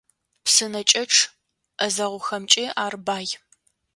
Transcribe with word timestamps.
Псынэкӏэчъ 0.45 1.19
ӏэзэгъухэмкӏи 1.79 2.65
ар 2.83 2.93
бай. 3.05 3.27